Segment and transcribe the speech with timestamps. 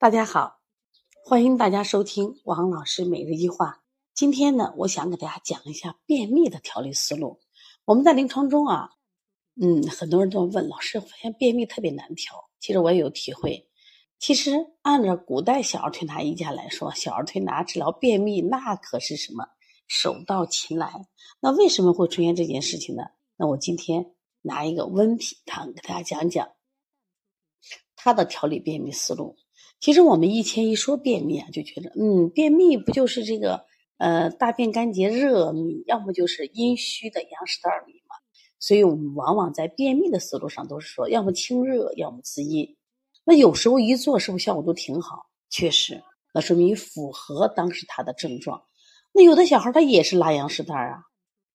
[0.00, 0.60] 大家好，
[1.24, 3.82] 欢迎大家收听王老师每日一话。
[4.14, 7.40] 今天呢，我想给大家讲一下便秘的调理思路。
[7.84, 8.90] 我们在临床中啊，
[9.60, 12.48] 嗯，很多人都问老师，发现便秘特别难调。
[12.60, 13.68] 其实我也有体会。
[14.20, 19.48] 其实按照古代小儿推拿医家来说，小儿推拿治疗便秘那可是什么
[19.88, 21.08] 手到擒来。
[21.40, 23.02] 那为什么会出现这件事情呢？
[23.36, 26.48] 那我今天拿一个温脾汤给大家讲讲
[27.96, 29.36] 它的调理便秘思路。
[29.80, 33.64] 其实我们以前一说便秘啊，就觉得，嗯，便秘不就是这个，
[33.98, 38.16] 呃，大便干结热秘，要么就是阴虚的阳实袋秘嘛。
[38.58, 42.76] 所以我们往往在便秘的思路上都是说，要么清热，要么滋阴。
[43.24, 45.26] 那有时候一做，是不是效果都挺好？
[45.48, 46.02] 确实，
[46.34, 48.64] 那说明符合当时他的症状。
[49.12, 51.04] 那有的小孩他也是拉阳实袋啊，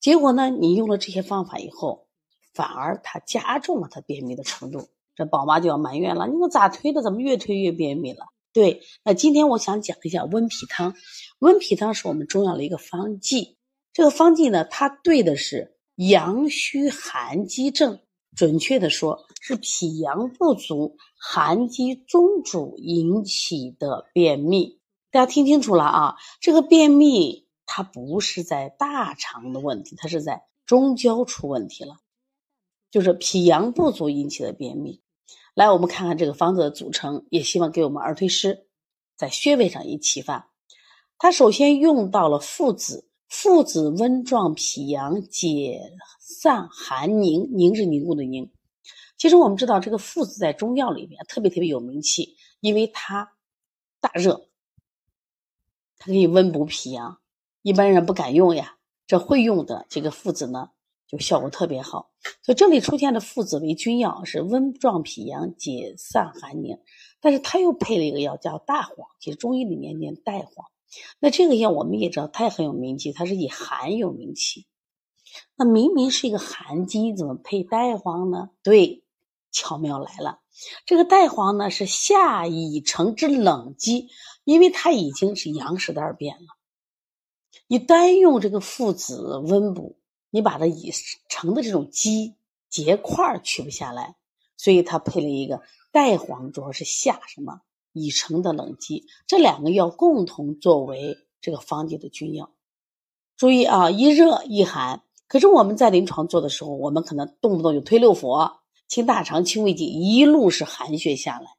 [0.00, 2.06] 结果呢，你用了这些方法以后，
[2.52, 4.88] 反而他加重了他便秘的程度。
[5.16, 7.02] 这宝妈就要埋怨了，你说咋推的？
[7.02, 8.26] 怎么越推越便秘了？
[8.52, 10.94] 对，那今天我想讲一下温脾汤。
[11.38, 13.56] 温脾汤是我们中药的一个方剂，
[13.92, 18.00] 这个方剂呢，它对的是阳虚寒积症，
[18.34, 24.80] 准确的说是脾阳不足、寒积中阻引起的便秘。
[25.10, 31.98] 大家听清楚了啊，这个便秘它不是在大肠的问题，它是在中焦出问题了，
[32.90, 35.00] 就是脾阳不足引起的便秘。
[35.54, 38.66] 来，我们看看这个方子的组成，也希望给我们儿推师
[39.16, 40.50] 在穴位上一启发。
[41.16, 45.80] 他首先用到了附子，附子温壮脾阳，解
[46.18, 48.50] 散寒凝，凝是凝固的凝。
[49.16, 53.30] 其实我们知道，这个附子在中药里面特别特别有名气，因为它
[54.00, 54.48] 大热，
[55.98, 57.20] 它可以温补脾阳，
[57.62, 58.76] 一般人不敢用呀。
[59.06, 60.70] 这会用的这个附子呢？
[61.16, 62.10] 就效果特别好，
[62.42, 66.78] 所以这里出现的附子为君药，是温壮脾阳、解散寒凝。
[67.20, 70.66] 但是它又配了一个药叫大黄，其实中医里面念带黄。
[71.18, 74.66] 那这个药我们也知道，它也很有名气，它是以寒有名气。
[75.56, 78.50] 那明明是一个寒积，怎么配带黄呢？
[78.62, 79.04] 对，
[79.50, 80.40] 巧妙来了。
[80.86, 84.08] 这个带黄呢是下已成之冷积，
[84.44, 86.46] 因为它已经是阳实袋变了。
[87.66, 89.96] 你单用这个附子温补。
[90.34, 90.90] 你把它已
[91.28, 92.34] 成的这种积
[92.68, 94.16] 结块取不下来，
[94.56, 95.62] 所以它配了一个
[95.92, 97.60] 带黄，主要是下什么
[97.92, 102.50] 已成的冷积，这两个药共同作为这个方剂的君药。
[103.36, 105.04] 注意啊，一热一寒。
[105.28, 108.56] 可是我们在临床做的时候，我们可能动不动就推六腑、
[108.88, 111.52] 清大肠、清胃经，一路是寒血下来，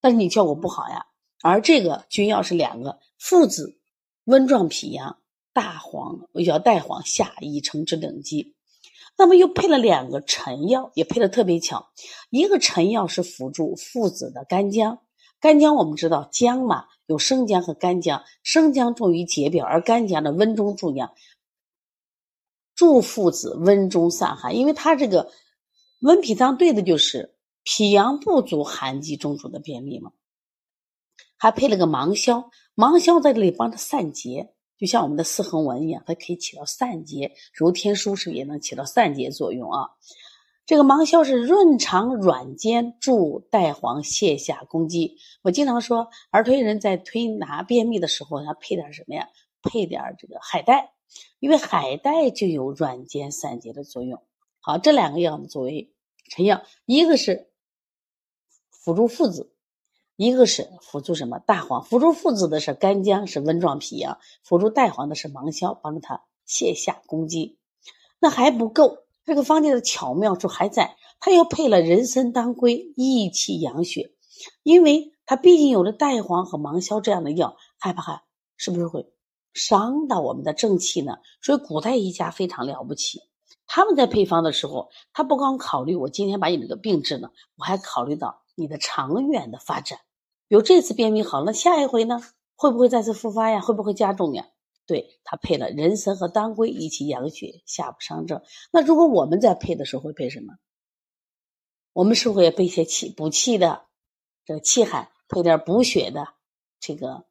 [0.00, 1.06] 但是你效果不好呀。
[1.40, 3.78] 而这个君药是两个附子，
[4.24, 5.18] 温壮脾阳。
[5.58, 8.54] 大黄，我叫带黄下已成之冷积，
[9.16, 11.88] 那么又配了两个陈药，也配的特别巧。
[12.30, 15.00] 一个陈药是辅助附子的干姜，
[15.40, 21.12] 干姜我们知道姜嘛，有生姜和干姜，生姜重于解表，而干姜的温中助阳，
[22.76, 24.54] 助附子温中散寒。
[24.54, 25.32] 因为它这个
[26.02, 30.12] 温脾汤对的就是脾阳不足、寒积中阻的便秘嘛。
[31.36, 34.54] 还配了个芒硝，芒硝在这里帮着散结。
[34.78, 39.90] 就像我们的四横纹一样，它可以起到散结，揉天枢是也能起到散结作用啊。
[40.64, 45.16] 这个芒硝是润肠软坚，助带黄泻下攻积。
[45.42, 49.28] 我经常说，儿推人在推拿便秘的时候，要配点什么呀？
[49.62, 50.92] 配点这个海带，
[51.40, 54.22] 因为海带就有软坚散结的作用。
[54.60, 55.92] 好，这两个药呢，作为
[56.30, 57.50] 成药，一个是
[58.70, 59.50] 辅助附子。
[60.18, 67.56] 一个是辅助什么大黄，辅助附子的是干姜，是温壮脾阳；辅助带黄的是芒硝，帮助它泻下攻积。
[68.18, 74.10] 那还不够，这个方剂的巧妙处还在，它又配了人参、当归，益气养血。
[74.64, 78.22] 因为它毕竟有了带黄和芒硝这样的药，害不害？
[78.56, 79.12] 是不是会
[79.54, 81.18] 伤到我们的正气呢？
[81.40, 83.20] 所以古代医家非常了不起，
[83.68, 90.00] 他们在配方的时候，他不光考虑我今天把你这个病治了，我还考虑到你的长远的发展。
[90.48, 92.20] 比如这次便秘好了，下一回呢
[92.56, 93.60] 会不会再次复发呀？
[93.60, 94.46] 会不会加重呀？
[94.86, 98.40] 对他配了人参和当归一起养血，下不伤症。
[98.72, 100.54] 那如果我们在配的时候会配什么？
[101.92, 103.84] 我们是否也备些气补气的
[104.46, 106.28] 这个气海，配点补血的
[106.80, 107.26] 这个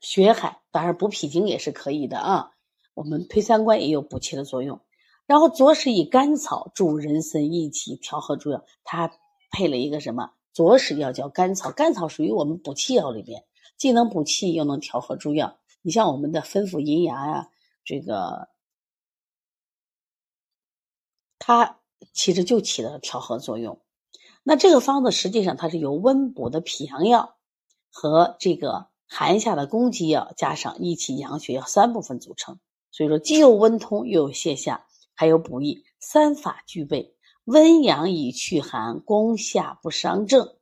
[0.00, 0.60] 血海？
[0.72, 2.50] 当然补脾经也是可以的啊。
[2.94, 4.80] 我们推三关也有补气的作用。
[5.26, 8.64] 然后左使以甘草助人参一起，调和诸药。
[8.82, 9.12] 它
[9.52, 10.32] 配了一个什么？
[10.52, 13.44] 左使药叫甘草，甘草属于我们补气药里边，
[13.76, 15.58] 既能补气又能调和诸药。
[15.82, 17.48] 你像我们的分府银牙呀，
[17.84, 18.48] 这个
[21.38, 21.78] 它
[22.12, 23.80] 其实就起到了调和作用。
[24.42, 27.36] 那这个方子实际上它是由温补的脾阳药，
[27.90, 32.58] 和这个寒下的攻击药加上益气养血药三部分组成。
[32.90, 37.14] 所以说，既有温通，又有泻下，还有补益，三法具备，
[37.44, 40.56] 温阳以祛寒，攻下不伤正。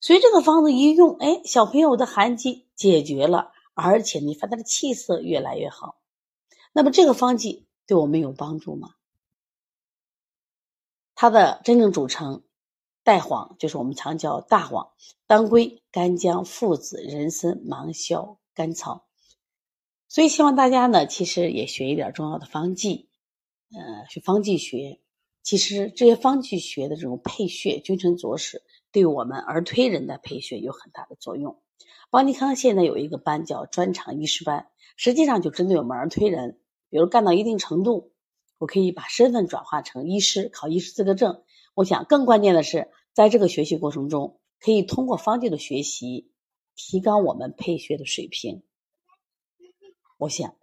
[0.00, 5.98] 所以这个方子一用，哎，小朋友的寒疾解决了，而且你发现他的气色越来越好。
[6.72, 8.90] 那么这个方剂对我们有帮助吗？
[11.14, 12.42] 它的真正组成，
[13.02, 14.90] 代黄就是我们常叫大黄、
[15.26, 19.06] 当归、干姜、附子、人参、芒硝、甘草。
[20.08, 23.08] 所以希望大家呢，其实也学一点重要的方剂，
[23.72, 25.00] 呃，学方剂学。
[25.44, 31.60] 其实这些方剂学的这种配穴、君臣佐使，对我们儿推人的配穴有很大的作用。
[32.10, 36.58] 邦尼康现在有一个班叫专场医师班，实际上就针对我们儿推人，
[36.88, 38.12] 比如干到一定程度，
[38.56, 41.42] 我可以把身份转化成医师，考医师资格证。
[41.74, 46.30] 我想更关键的是，在这个学习过程中，可以通过方剂的学习，
[46.74, 48.62] 提高我们配穴的水平。
[50.16, 50.56] 我想，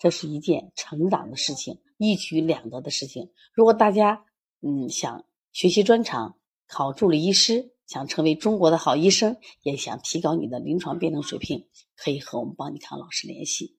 [0.00, 1.80] 这是一件成长的事情。
[2.02, 3.30] 一举两得的事情。
[3.54, 4.24] 如果大家
[4.60, 13.78] 嗯想学习专长，考助理医师，想成为中国的好医生，也想提高你的临床辩证水平，可以和我们邦尼康老师联系。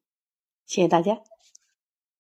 [0.66, 1.33] 谢谢大家。